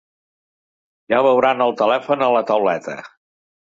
Ja 1.13 1.19
veuran 1.27 1.61
el 1.67 1.75
telèfon 1.83 2.25
a 2.29 2.31
la 2.37 2.43
tauleta. 2.53 2.97